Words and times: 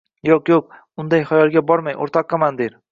—Yo‘q, 0.29 0.51
yo‘q, 0.53 0.79
unday 1.03 1.23
xayolga 1.33 1.65
bormang, 1.73 2.03
o‘rtoq 2.07 2.35
komandir 2.37 2.79